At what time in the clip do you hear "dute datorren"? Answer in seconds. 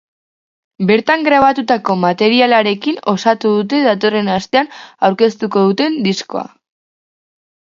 3.59-4.33